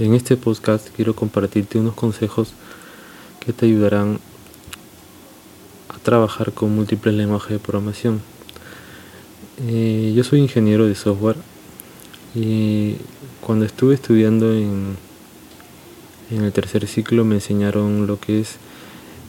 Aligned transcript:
En 0.00 0.14
este 0.14 0.38
podcast 0.38 0.88
quiero 0.96 1.14
compartirte 1.14 1.78
unos 1.78 1.94
consejos 1.94 2.54
que 3.38 3.52
te 3.52 3.66
ayudarán 3.66 4.18
a 5.90 5.98
trabajar 5.98 6.52
con 6.52 6.74
múltiples 6.74 7.14
lenguajes 7.14 7.50
de 7.50 7.58
programación. 7.58 8.22
Eh, 9.68 10.14
yo 10.16 10.24
soy 10.24 10.40
ingeniero 10.40 10.86
de 10.86 10.94
software 10.94 11.36
y 12.34 12.96
cuando 13.42 13.66
estuve 13.66 13.92
estudiando 13.92 14.54
en, 14.54 14.96
en 16.30 16.44
el 16.44 16.52
tercer 16.52 16.86
ciclo 16.86 17.26
me 17.26 17.34
enseñaron 17.34 18.06
lo 18.06 18.18
que 18.18 18.40
es 18.40 18.56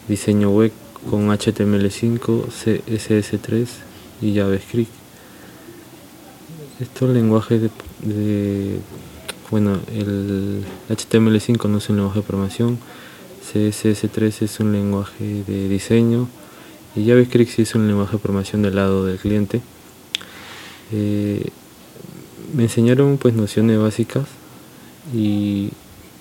diseño 0.08 0.52
web 0.52 0.72
con 1.10 1.28
HTML5, 1.28 2.46
CSS3 2.48 3.68
y 4.22 4.36
JavaScript. 4.36 4.94
Estos 6.80 7.10
lenguajes 7.10 7.62
de, 8.00 8.80
bueno, 9.52 9.78
el 9.94 10.64
HTML5 10.90 11.70
no 11.70 11.78
es 11.78 11.90
un 11.90 11.98
lenguaje 11.98 12.20
de 12.20 12.26
programación, 12.26 12.80
CSS3 13.54 14.42
es 14.42 14.60
un 14.60 14.72
lenguaje 14.72 15.44
de 15.46 15.70
diseño. 15.70 16.28
Y 16.96 17.06
JavaScript 17.08 17.52
sí 17.52 17.62
es 17.62 17.76
un 17.76 17.88
lenguaje 17.88 18.14
de 18.14 18.18
programación 18.20 18.62
del 18.62 18.76
lado 18.76 19.06
del 19.06 19.18
cliente. 19.18 19.62
Eh, 20.92 21.50
me 22.54 22.64
enseñaron 22.64 23.18
pues 23.18 23.34
nociones 23.34 23.78
básicas. 23.78 24.26
Y 25.14 25.70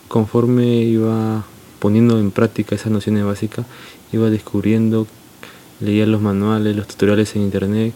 conforme 0.08 0.82
iba 0.82 1.44
poniendo 1.78 2.18
en 2.18 2.30
práctica 2.32 2.74
esas 2.74 2.92
nociones 2.92 3.24
básicas 3.24 3.64
iba 4.12 4.28
descubriendo 4.28 5.06
leía 5.80 6.04
los 6.04 6.20
manuales 6.20 6.76
los 6.76 6.86
tutoriales 6.86 7.34
en 7.36 7.42
internet 7.42 7.94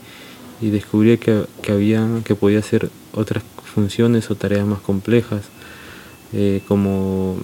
y 0.61 0.71
descubrí 0.71 1.19
que, 1.19 1.45
había 1.69 2.09
que 2.25 2.35
podía 2.35 2.61
hacer 2.61 2.91
otras 3.13 3.43
funciones 3.75 4.31
o 4.31 4.35
tareas 4.35 4.67
más 4.67 4.81
complejas 4.81 5.43
eh, 6.33 6.63
como 6.69 7.37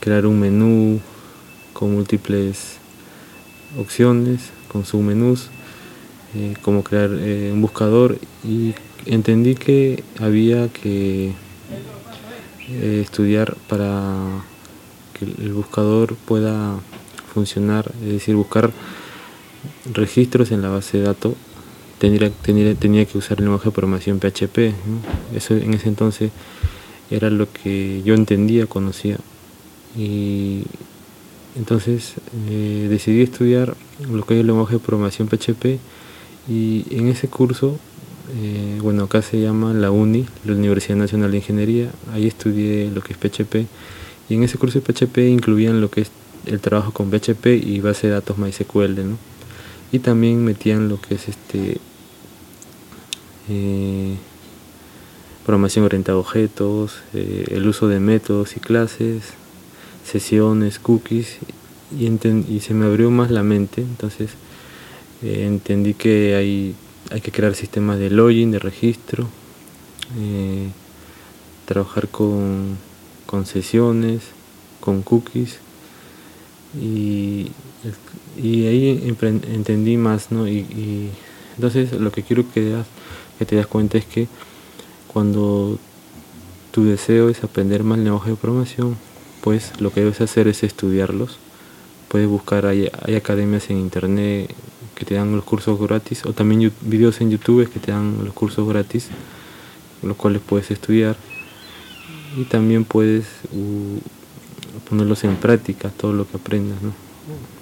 crear 0.00 0.26
un 0.26 0.40
menú 0.40 1.00
con 1.72 1.94
múltiples 1.94 2.78
opciones 3.78 4.50
con 4.68 4.84
submenús 4.84 5.50
eh, 6.34 6.54
como 6.60 6.82
crear 6.84 7.10
eh, 7.12 7.50
un 7.52 7.62
buscador. 7.62 8.18
Y 8.44 8.74
entendí 9.06 9.54
que 9.54 10.04
había 10.20 10.68
que 10.68 11.32
eh, 12.68 13.00
estudiar 13.02 13.56
para 13.68 14.44
que 15.14 15.24
el 15.24 15.52
buscador 15.52 16.14
pueda 16.16 16.78
funcionar, 17.32 17.90
es 18.02 18.12
decir, 18.12 18.34
buscar 18.34 18.70
registros 19.92 20.50
en 20.50 20.60
la 20.60 20.68
base 20.68 20.98
de 20.98 21.04
datos, 21.04 21.34
tenía, 21.98 22.30
tenía, 22.74 23.04
que 23.04 23.18
usar 23.18 23.38
el 23.38 23.44
lenguaje 23.44 23.66
de 23.66 23.70
programación 23.72 24.20
PHP. 24.20 24.74
Eso 25.34 25.54
en 25.56 25.74
ese 25.74 25.88
entonces 25.88 26.30
era 27.10 27.30
lo 27.30 27.50
que 27.52 28.02
yo 28.04 28.14
entendía, 28.14 28.66
conocía. 28.66 29.18
Y 29.96 30.62
entonces 31.56 32.14
decidí 32.88 33.22
estudiar 33.22 33.74
lo 34.10 34.24
que 34.24 34.34
es 34.34 34.40
el 34.40 34.46
lenguaje 34.46 34.74
de 34.74 34.80
programación 34.80 35.28
PHP 35.28 35.78
y 36.48 36.84
en 36.90 37.08
ese 37.08 37.28
curso 37.28 37.78
eh, 38.34 38.78
bueno, 38.82 39.04
acá 39.04 39.22
se 39.22 39.40
llama 39.40 39.72
la 39.72 39.90
UNI, 39.90 40.26
la 40.44 40.52
Universidad 40.52 40.96
Nacional 40.96 41.30
de 41.30 41.36
Ingeniería, 41.36 41.90
ahí 42.12 42.26
estudié 42.26 42.90
lo 42.90 43.00
que 43.00 43.12
es 43.12 43.18
PHP 43.18 43.66
y 44.28 44.34
en 44.34 44.42
ese 44.42 44.58
curso 44.58 44.80
de 44.80 44.92
PHP 44.92 45.18
incluían 45.28 45.80
lo 45.80 45.90
que 45.90 46.02
es 46.02 46.10
el 46.44 46.60
trabajo 46.60 46.92
con 46.92 47.10
PHP 47.10 47.46
y 47.46 47.80
base 47.80 48.08
de 48.08 48.14
datos 48.14 48.38
MySQL, 48.38 48.96
¿no? 49.08 49.18
Y 49.92 50.00
también 50.00 50.44
metían 50.44 50.88
lo 50.88 51.00
que 51.00 51.14
es 51.14 51.28
este 51.28 51.78
eh, 53.48 54.16
programación 55.44 55.84
orientada 55.84 56.16
a 56.16 56.20
objetos, 56.20 56.98
eh, 57.14 57.46
el 57.50 57.66
uso 57.66 57.88
de 57.88 58.00
métodos 58.00 58.56
y 58.56 58.60
clases, 58.60 59.22
sesiones, 60.04 60.78
cookies 60.78 61.38
y, 61.98 62.06
y 62.06 62.60
se 62.60 62.74
me 62.74 62.86
abrió 62.86 63.10
más 63.10 63.30
la 63.30 63.42
mente, 63.42 63.82
entonces 63.82 64.30
entendí 65.22 65.94
que 65.94 66.34
hay 66.34 66.74
hay 67.10 67.20
que 67.20 67.30
crear 67.30 67.54
sistemas 67.54 67.98
de 67.98 68.10
login, 68.10 68.50
de 68.50 68.58
registro, 68.58 69.28
eh, 70.18 70.68
trabajar 71.64 72.08
con, 72.08 72.76
con, 73.26 73.46
sesiones, 73.46 74.22
con 74.80 75.02
cookies 75.02 75.58
y, 76.80 77.50
ahí 78.38 79.14
entendí 79.52 79.96
más, 79.96 80.30
¿no? 80.30 80.48
Y, 80.48 81.10
entonces 81.56 81.92
lo 81.92 82.12
que 82.12 82.22
quiero 82.22 82.44
que, 82.52 82.82
te 83.44 83.56
das 83.56 83.66
cuenta 83.66 83.98
es 83.98 84.04
que 84.04 84.28
cuando 85.08 85.78
tu 86.70 86.84
deseo 86.84 87.28
es 87.28 87.42
aprender 87.42 87.82
más 87.82 87.98
lenguaje 87.98 88.30
de 88.30 88.36
programación, 88.36 88.96
pues 89.42 89.72
lo 89.80 89.92
que 89.92 90.00
debes 90.00 90.20
hacer 90.20 90.48
es 90.48 90.62
estudiarlos. 90.62 91.38
Puedes 92.08 92.28
buscar, 92.28 92.66
hay, 92.66 92.88
hay 93.02 93.14
academias 93.14 93.70
en 93.70 93.78
internet, 93.78 94.54
que 94.96 95.04
te 95.04 95.14
dan 95.14 95.36
los 95.36 95.44
cursos 95.44 95.78
gratis 95.78 96.24
o 96.24 96.32
también 96.32 96.72
videos 96.80 97.20
en 97.20 97.30
YouTube 97.30 97.70
que 97.70 97.78
te 97.78 97.92
dan 97.92 98.24
los 98.24 98.32
cursos 98.32 98.66
gratis 98.66 99.08
los 100.02 100.16
cuales 100.16 100.40
puedes 100.44 100.70
estudiar 100.70 101.16
y 102.36 102.44
también 102.44 102.84
puedes 102.84 103.26
ponerlos 104.88 105.22
en 105.24 105.36
práctica 105.36 105.90
todo 105.90 106.12
lo 106.12 106.26
que 106.26 106.38
aprendas 106.38 106.78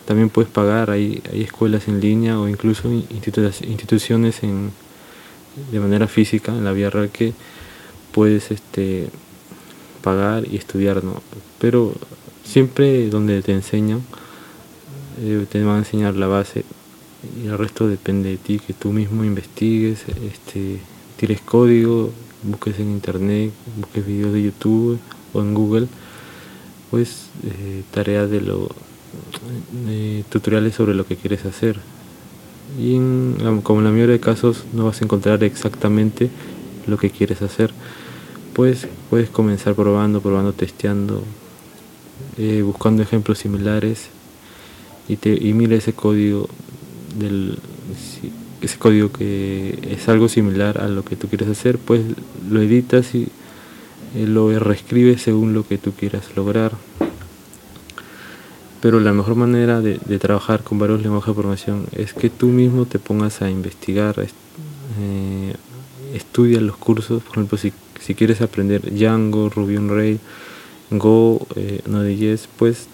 también 0.04 0.30
puedes 0.30 0.50
pagar 0.50 0.90
hay, 0.90 1.22
hay 1.32 1.42
escuelas 1.42 1.88
en 1.88 2.00
línea 2.00 2.38
o 2.38 2.48
incluso 2.48 2.90
instituciones 2.90 4.42
en, 4.42 4.70
de 5.72 5.80
manera 5.80 6.08
física 6.08 6.52
en 6.52 6.64
la 6.64 6.72
vía 6.72 6.90
real 6.90 7.10
que 7.10 7.32
puedes 8.12 8.50
este 8.50 9.08
pagar 10.02 10.44
y 10.50 10.56
estudiar 10.56 11.02
¿no? 11.02 11.22
pero 11.58 11.94
siempre 12.44 13.08
donde 13.08 13.40
te 13.42 13.52
enseñan 13.52 14.02
eh, 15.20 15.46
te 15.50 15.62
van 15.62 15.76
a 15.76 15.78
enseñar 15.78 16.14
la 16.14 16.26
base 16.26 16.64
y 17.42 17.46
el 17.46 17.58
resto 17.58 17.88
depende 17.88 18.30
de 18.30 18.36
ti, 18.36 18.58
que 18.58 18.72
tú 18.72 18.92
mismo 18.92 19.24
investigues, 19.24 20.04
este, 20.30 20.78
tires 21.16 21.40
código, 21.40 22.12
busques 22.42 22.78
en 22.78 22.90
internet, 22.90 23.52
busques 23.76 24.06
videos 24.06 24.32
de 24.32 24.42
YouTube 24.42 24.98
o 25.32 25.40
en 25.40 25.54
Google, 25.54 25.88
pues 26.90 27.28
eh, 27.44 27.82
tareas 27.90 28.30
de 28.30 28.40
lo 28.40 28.68
eh, 29.88 30.24
tutoriales 30.30 30.74
sobre 30.74 30.94
lo 30.94 31.06
que 31.06 31.16
quieres 31.16 31.44
hacer. 31.44 31.78
Y 32.78 32.96
como 33.62 33.80
en 33.80 33.84
la 33.84 33.90
mayoría 33.90 34.14
de 34.14 34.20
casos 34.20 34.64
no 34.72 34.86
vas 34.86 35.00
a 35.00 35.04
encontrar 35.04 35.44
exactamente 35.44 36.30
lo 36.86 36.96
que 36.96 37.10
quieres 37.10 37.42
hacer, 37.42 37.72
pues 38.52 38.88
puedes 39.10 39.30
comenzar 39.30 39.74
probando, 39.74 40.20
probando, 40.20 40.52
testeando, 40.52 41.22
eh, 42.38 42.62
buscando 42.62 43.02
ejemplos 43.02 43.38
similares 43.38 44.08
y, 45.08 45.16
te, 45.16 45.30
y 45.30 45.52
mira 45.52 45.76
ese 45.76 45.92
código 45.92 46.48
del 47.18 47.58
ese 48.64 48.78
código 48.78 49.12
que 49.12 49.78
es 49.90 50.08
algo 50.08 50.28
similar 50.28 50.80
a 50.80 50.88
lo 50.88 51.04
que 51.04 51.16
tú 51.16 51.28
quieres 51.28 51.48
hacer, 51.48 51.78
pues 51.78 52.00
lo 52.50 52.60
editas 52.62 53.14
y 53.14 53.28
eh, 54.14 54.26
lo 54.26 54.58
reescribes 54.58 55.22
según 55.22 55.52
lo 55.52 55.66
que 55.66 55.78
tú 55.78 55.92
quieras 55.92 56.24
lograr. 56.36 56.72
Pero 58.84 59.00
la 59.00 59.14
mejor 59.14 59.34
manera 59.34 59.80
de, 59.80 59.96
trabajar 60.18 60.62
con 60.62 60.78
varios 60.78 61.00
lenguajes 61.00 61.28
de 61.28 61.32
programación 61.32 61.86
es 61.96 62.12
que 62.12 62.28
tú 62.28 62.48
mismo 62.48 62.84
te 62.84 62.98
pongas 62.98 63.40
a 63.40 63.48
investigar, 63.48 64.14
eh, 65.00 65.54
estudia 66.12 66.60
los 66.60 66.76
cursos, 66.76 67.22
por 67.22 67.32
ejemplo, 67.38 67.56
si, 67.56 67.72
si, 67.98 68.14
quieres 68.14 68.42
aprender 68.42 68.82
Django, 68.92 69.48
Ruby 69.48 69.78
on 69.78 69.88
Rails, 69.88 70.20
Go, 70.90 71.46
eh, 71.56 71.80
Node.js, 71.86 72.46
pues, 72.58 72.88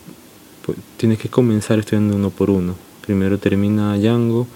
pues 0.65 0.79
tienes 0.97 1.19
que 1.19 1.29
comenzar 1.29 1.81
estudiando 1.81 2.15
uno 2.15 2.31
por 2.31 2.51
uno. 2.51 2.77
Primero 3.05 3.39
termina 3.39 3.99
Django, 3.99 4.47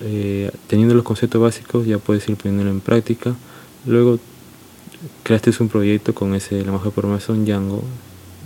eh, 0.00 0.50
teniendo 0.66 0.94
los 0.94 1.04
conceptos 1.04 1.42
básicos 1.42 1.86
ya 1.86 1.98
puedes 1.98 2.26
ir 2.26 2.36
poniéndolo 2.36 2.70
en 2.70 2.80
práctica, 2.80 3.34
luego 3.84 4.18
creaste 5.24 5.50
un 5.60 5.68
proyecto 5.68 6.14
con 6.14 6.34
ese 6.34 6.54
lenguaje 6.54 6.86
de 6.86 6.92
programación 6.92 7.44
Django 7.44 7.84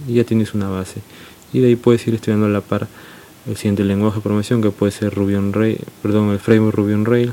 y 0.08 0.14
ya 0.14 0.24
tienes 0.24 0.52
una 0.52 0.68
base 0.68 1.00
y 1.52 1.60
de 1.60 1.68
ahí 1.68 1.76
puedes 1.76 2.06
ir 2.06 2.14
estudiando 2.14 2.46
a 2.46 2.48
la 2.50 2.60
par 2.60 2.88
el 3.46 3.56
siguiente 3.56 3.84
lenguaje 3.84 4.16
de 4.16 4.22
programación 4.22 4.60
que 4.60 4.70
puede 4.70 4.92
ser 4.92 5.14
Ruby 5.14 5.36
on 5.36 5.52
Rails, 5.52 5.80
perdón, 6.02 6.30
el 6.30 6.40
framework 6.40 6.76
Ruby 6.76 6.94
on 6.94 7.04
Rails, 7.04 7.32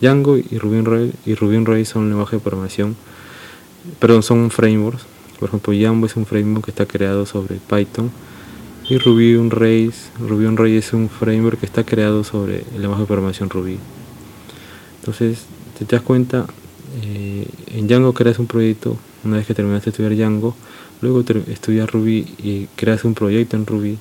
Django 0.00 0.38
y 0.38 0.58
Ruby 0.58 0.78
on 0.78 0.84
Rails 0.86 1.14
y 1.26 1.34
Ruby 1.34 1.56
on 1.56 1.66
Rails 1.66 1.88
son 1.88 2.08
lenguajes 2.08 2.40
de 2.40 2.44
programación, 2.44 2.96
perdón, 3.98 4.22
son 4.22 4.50
frameworks. 4.50 5.04
Por 5.38 5.48
ejemplo, 5.48 5.72
Django 5.72 6.06
es 6.06 6.16
un 6.16 6.26
framework 6.26 6.64
que 6.64 6.70
está 6.70 6.86
creado 6.86 7.26
sobre 7.26 7.56
Python 7.56 8.10
y 8.88 8.98
Ruby 8.98 9.36
on 9.36 9.50
Rails. 9.50 10.10
Ruby 10.18 10.46
on 10.46 10.56
Rails 10.56 10.86
es 10.86 10.92
un 10.92 11.08
framework 11.08 11.60
que 11.60 11.66
está 11.66 11.84
creado 11.84 12.24
sobre 12.24 12.64
el 12.74 12.80
lenguaje 12.80 13.02
de 13.02 13.06
programación 13.06 13.50
Ruby. 13.50 13.78
Entonces, 15.00 15.44
te 15.78 15.84
das 15.84 16.02
cuenta, 16.02 16.46
eh, 17.02 17.46
en 17.68 17.86
Django 17.86 18.12
creas 18.12 18.38
un 18.38 18.46
proyecto, 18.46 18.96
una 19.24 19.36
vez 19.36 19.46
que 19.46 19.54
terminaste 19.54 19.86
de 19.86 19.90
estudiar 19.90 20.14
Django, 20.14 20.54
luego 21.00 21.24
estudias 21.48 21.90
Ruby 21.90 22.34
y 22.42 22.66
creas 22.76 23.04
un 23.04 23.14
proyecto 23.14 23.56
en 23.56 23.66
Ruby 23.66 23.98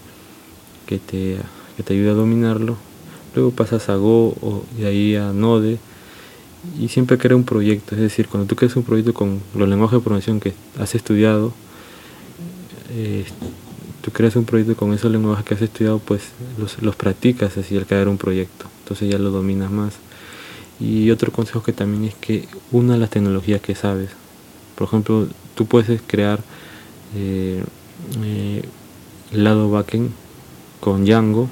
que 0.86 0.98
te, 0.98 1.38
que 1.78 1.84
te 1.84 1.94
ayuda 1.94 2.12
a 2.12 2.16
dominarlo. 2.16 2.78
Luego 3.36 3.52
pasas 3.52 3.90
a 3.90 3.96
Go 3.96 4.36
o 4.42 4.64
de 4.78 4.88
ahí 4.88 5.16
a 5.16 5.32
Node 5.34 5.78
y 6.80 6.88
siempre 6.88 7.18
crea 7.18 7.38
un 7.38 7.44
proyecto. 7.44 7.96
Es 7.96 8.02
decir, 8.02 8.28
cuando 8.28 8.48
tú 8.48 8.56
creas 8.56 8.76
un 8.76 8.84
proyecto 8.84 9.14
con 9.14 9.40
los 9.56 9.70
lenguajes 9.70 10.00
de 10.00 10.04
programación 10.04 10.40
que 10.40 10.54
has 10.80 10.96
estudiado, 10.96 11.54
eh, 12.92 13.26
tú 14.02 14.12
creas 14.12 14.36
un 14.36 14.46
proyecto 14.46 14.76
con 14.76 14.94
esos 14.94 15.12
lenguajes 15.12 15.46
que 15.46 15.54
has 15.54 15.62
estudiado, 15.62 16.00
pues 16.00 16.24
los, 16.58 16.82
los 16.82 16.96
practicas 16.96 17.58
así 17.58 17.78
al 17.78 17.86
crear 17.86 18.08
un 18.08 18.18
proyecto. 18.18 18.66
Entonces 18.84 19.10
ya 19.10 19.20
lo 19.20 19.30
dominas 19.30 19.72
más. 19.72 19.94
Y 20.80 21.12
otro 21.12 21.32
consejo 21.32 21.62
que 21.62 21.74
también 21.74 22.06
es 22.06 22.16
que 22.16 22.48
una 22.72 22.98
las 22.98 23.10
tecnologías 23.10 23.62
que 23.62 23.76
sabes. 23.76 24.10
Por 24.76 24.88
ejemplo, 24.88 25.28
tú 25.56 25.66
puedes 25.66 26.02
crear 26.08 26.40
eh, 27.16 27.64
eh, 28.24 28.64
lado 29.32 29.70
backend 29.70 30.12
con 30.80 31.06
Django. 31.06 31.50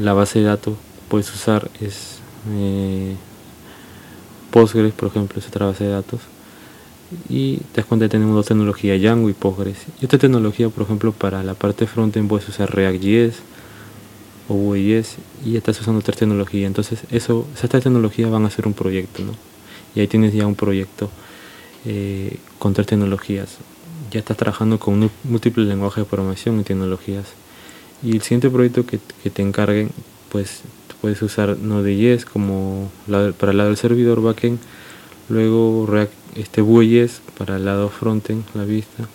La 0.00 0.12
base 0.12 0.40
de 0.40 0.46
datos 0.46 0.74
puedes 1.08 1.32
usar 1.34 1.70
es 1.80 2.18
eh, 2.50 3.16
Postgres, 4.50 4.92
por 4.92 5.08
ejemplo, 5.08 5.38
es 5.38 5.46
otra 5.48 5.66
base 5.66 5.84
de 5.84 5.90
datos. 5.90 6.20
Y 7.28 7.58
te 7.72 7.80
das 7.80 7.86
cuenta 7.86 8.06
que 8.06 8.10
tenemos 8.10 8.34
dos 8.34 8.46
tecnologías, 8.46 9.00
Django 9.00 9.30
y 9.30 9.32
Postgres. 9.32 9.78
Y 10.00 10.06
otra 10.06 10.18
tecnología, 10.18 10.68
por 10.68 10.84
ejemplo, 10.84 11.12
para 11.12 11.42
la 11.42 11.54
parte 11.54 11.86
frontend 11.86 12.28
puedes 12.28 12.48
usar 12.48 12.74
React.js 12.74 13.36
o 14.48 14.54
Vue.js 14.54 15.16
y 15.44 15.56
estás 15.56 15.80
usando 15.80 16.02
tres 16.02 16.18
tecnologías. 16.18 16.66
Entonces, 16.66 17.00
eso, 17.10 17.46
esas 17.54 17.70
tres 17.70 17.84
tecnologías 17.84 18.30
van 18.30 18.44
a 18.44 18.50
ser 18.50 18.66
un 18.66 18.74
proyecto, 18.74 19.22
¿no? 19.24 19.32
Y 19.94 20.00
ahí 20.00 20.08
tienes 20.08 20.34
ya 20.34 20.46
un 20.46 20.54
proyecto 20.54 21.10
eh, 21.86 22.38
con 22.58 22.74
tres 22.74 22.86
tecnologías. 22.86 23.56
Ya 24.10 24.20
estás 24.20 24.36
trabajando 24.36 24.78
con 24.78 25.10
múltiples 25.24 25.66
lenguajes 25.66 26.04
de 26.04 26.10
programación 26.10 26.60
y 26.60 26.64
tecnologías. 26.64 27.26
Y 28.02 28.12
el 28.12 28.22
siguiente 28.22 28.50
proyecto 28.50 28.84
que, 28.84 28.98
te 28.98 29.42
encarguen, 29.42 29.90
pues 30.30 30.62
puedes 31.00 31.22
usar 31.22 31.56
Node.js 31.56 32.24
como 32.24 32.90
para 33.38 33.52
el 33.52 33.58
lado 33.58 33.70
del 33.70 33.78
servidor 33.78 34.20
backend, 34.22 34.58
luego 35.28 35.86
React, 35.86 36.12
este 36.36 36.60
Vue.js 36.60 37.20
para 37.38 37.56
el 37.56 37.64
lado 37.64 37.88
frontend, 37.88 38.44
la 38.54 38.64
vista, 38.64 39.08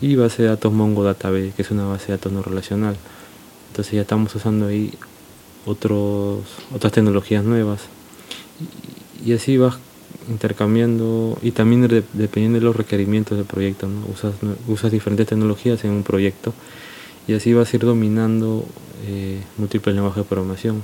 y 0.00 0.16
base 0.16 0.42
de 0.42 0.48
datos 0.48 0.72
Mongo 0.72 1.04
Database, 1.04 1.52
que 1.54 1.62
es 1.62 1.70
una 1.70 1.86
base 1.86 2.06
de 2.06 2.12
datos 2.12 2.32
no 2.32 2.42
relacional. 2.42 2.96
Entonces 3.68 3.94
ya 3.94 4.02
estamos 4.02 4.34
usando 4.34 4.66
ahí 4.66 4.92
otros, 5.66 6.40
otras 6.74 6.92
tecnologías 6.92 7.44
nuevas. 7.44 7.82
Y, 9.24 9.32
así 9.32 9.56
vas 9.56 9.78
intercambiando 10.28 11.38
y 11.42 11.52
también 11.52 11.82
dependiendo 12.12 12.58
de 12.58 12.64
los 12.64 12.76
requerimientos 12.76 13.36
del 13.36 13.46
proyecto, 13.46 13.88
usas, 14.68 14.92
diferentes 14.92 15.26
tecnologías 15.26 15.84
en 15.84 15.90
un 15.90 16.02
proyecto 16.02 16.52
y 17.26 17.34
así 17.34 17.52
vas 17.52 17.72
a 17.72 17.76
ir 17.76 17.84
dominando 17.84 18.64
eh, 19.06 19.40
múltiples 19.58 19.94
lenguajes 19.94 20.24
de 20.24 20.28
programación. 20.28 20.82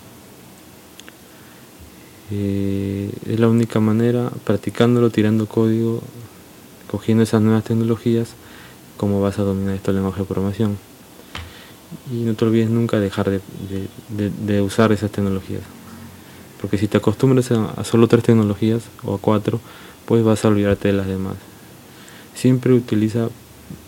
Eh, 2.30 3.10
es 3.26 3.40
la 3.40 3.48
única 3.48 3.80
manera, 3.80 4.30
practicándolo, 4.44 5.10
tirando 5.10 5.46
código, 5.46 6.02
cogiendo 6.90 7.22
esas 7.22 7.40
nuevas 7.40 7.64
tecnologías, 7.64 8.34
como 8.96 9.20
vas 9.20 9.38
a 9.38 9.42
dominar 9.42 9.74
estos 9.74 9.94
lenguajes 9.94 10.20
de 10.20 10.24
programación. 10.26 10.78
Y 12.12 12.24
no 12.24 12.34
te 12.34 12.44
olvides 12.44 12.68
nunca 12.68 13.00
dejar 13.00 13.30
de, 13.30 14.60
usar 14.60 14.92
esas 14.92 15.10
tecnologías. 15.10 15.62
Porque 16.60 16.78
si 16.78 16.88
te 16.88 16.98
acostumbras 16.98 17.50
a, 17.52 17.84
solo 17.84 18.08
tres 18.08 18.24
tecnologías 18.24 18.84
o 19.04 19.14
a 19.14 19.18
cuatro, 19.18 19.60
pues 20.06 20.24
vas 20.24 20.44
a 20.44 20.48
olvidarte 20.48 20.88
de 20.88 20.94
las 20.94 21.06
demás. 21.06 21.36
Siempre 22.34 22.72
utiliza 22.72 23.28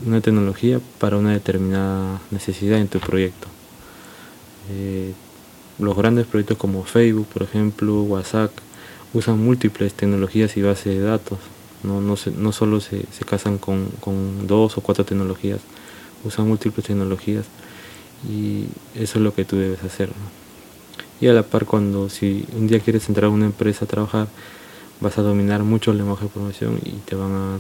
una 0.07 0.21
tecnología 0.21 0.81
para 0.99 1.17
una 1.17 1.33
determinada 1.33 2.21
necesidad 2.31 2.79
en 2.79 2.89
tu 2.89 3.01
proyecto. 3.01 3.49
Eh, 4.71 5.13
los 5.79 5.97
grandes 5.97 6.27
proyectos 6.27 6.59
como 6.59 6.85
Facebook, 6.85 7.27
por 7.27 7.43
ejemplo, 7.43 8.03
WhatsApp, 8.03 8.53
usan 9.15 9.43
múltiples 9.43 9.95
tecnologías 9.95 10.57
y 10.57 10.63
bases 10.63 10.97
de 10.97 11.01
datos. 11.01 11.39
No, 11.83 12.01
no, 12.01 12.15
no 12.37 12.53
solo 12.53 12.81
se, 12.81 13.07
casan 13.27 13.59
con, 13.59 13.89
dos 14.47 14.77
o 14.77 14.83
cuatro 14.83 15.05
tecnologías, 15.05 15.61
usan 16.25 16.47
múltiples 16.47 16.87
tecnologías 16.87 17.47
y 18.29 18.67
eso 18.95 19.19
es 19.19 19.25
lo 19.25 19.33
que 19.35 19.47
tú 19.47 19.57
debes 19.57 19.83
hacer. 19.83 20.11
Y 21.21 21.29
a 21.29 21.33
la 21.33 21.43
par 21.43 21.67
cuando 21.67 22.09
si 22.09 22.47
un 22.57 22.67
día 22.67 22.81
quieres 22.81 23.09
entrar 23.09 23.27
a 23.27 23.31
una 23.31 23.47
empresa 23.47 23.85
a 23.85 23.89
trabajar, 23.89 24.29
vas 25.01 25.19
a 25.19 25.23
dominar 25.23 25.63
muchos 25.63 25.95
lenguajes 25.95 26.25
de 26.25 26.31
programación 26.31 26.79
y 26.85 26.93
te 27.05 27.15
van 27.15 27.33
a, 27.33 27.59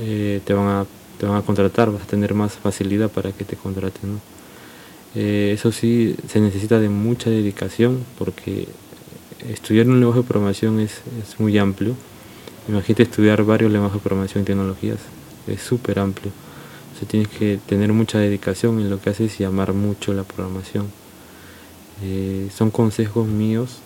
eh, 0.00 0.40
te 0.44 0.54
van 0.54 0.66
a 0.66 0.86
te 1.18 1.26
van 1.26 1.36
a 1.36 1.42
contratar, 1.42 1.90
vas 1.90 2.02
a 2.02 2.06
tener 2.06 2.32
más 2.32 2.54
facilidad 2.54 3.10
para 3.10 3.32
que 3.32 3.44
te 3.44 3.56
contraten. 3.56 4.20
Eh, 5.14 5.52
eso 5.54 5.72
sí, 5.72 6.14
se 6.28 6.40
necesita 6.40 6.78
de 6.78 6.88
mucha 6.88 7.28
dedicación 7.28 8.04
porque 8.18 8.68
estudiar 9.48 9.88
un 9.88 10.00
lenguaje 10.00 10.20
de 10.20 10.28
programación 10.28 10.80
es, 10.80 11.02
muy 11.38 11.58
amplio. 11.58 11.94
Imagínate 12.68 13.02
estudiar 13.02 13.42
varios 13.44 13.72
lenguajes 13.72 14.00
de 14.00 14.02
programación 14.02 14.42
y 14.42 14.46
tecnologías, 14.46 14.98
es 15.46 15.60
súper 15.60 15.98
amplio. 15.98 16.30
O 17.00 17.06
tienes 17.06 17.28
que 17.28 17.60
tener 17.66 17.92
mucha 17.92 18.18
dedicación 18.18 18.80
en 18.80 18.90
lo 18.90 19.00
que 19.00 19.10
haces 19.10 19.38
y 19.40 19.44
amar 19.44 19.72
mucho 19.72 20.12
la 20.12 20.24
programación. 20.24 20.86
Eh, 22.02 22.48
son 22.54 22.70
consejos 22.70 23.26
míos. 23.26 23.78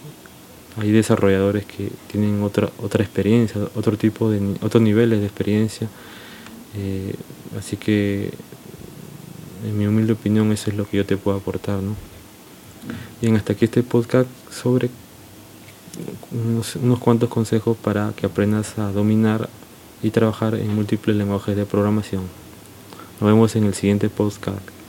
Hay 0.77 0.91
desarrolladores 0.91 1.67
que 1.67 1.91
tienen 2.11 2.43
otra, 2.43 2.71
otra 2.83 3.03
experiencia, 3.03 3.61
otro 3.75 3.97
tipo 3.97 4.31
de 4.31 4.57
otros 4.63 4.83
niveles 4.83 5.21
de 5.21 5.27
experiencia. 5.27 5.89
Eh, 6.77 7.15
así 7.59 7.77
que 7.77 8.33
en 9.67 9.79
mi 9.79 9.87
humilde 9.87 10.15
opinión 10.15 10.51
eso 10.53 10.71
es 10.71 10.77
lo 10.77 10.89
que 10.89 10.97
yo 10.97 11.07
te 11.07 11.17
puedo 11.17 11.37
aportar, 11.37 11.83
¿no? 11.83 11.95
Bien, 13.21 13.37
hasta 13.37 13.53
aquí 13.53 13.67
este 13.67 13.83
podcast 13.83 14.29
sobre 14.51 14.91
unos, 16.33 16.77
unos 16.77 16.99
cuantos 16.99 17.29
consejos 17.29 17.77
para 17.77 18.13
que 18.17 18.27
aprendas 18.27 18.79
a 18.79 18.91
dominar 18.93 19.49
y 20.03 20.11
trabajar 20.11 20.55
en 20.55 20.75
múltiples 20.75 21.17
lenguajes 21.17 21.55
de 21.55 21.65
programación. 21.65 22.23
Nos 23.21 23.31
vemos 23.31 23.55
en 23.55 23.65
el 23.65 23.75
siguiente 23.75 24.09
podcast. 24.09 24.82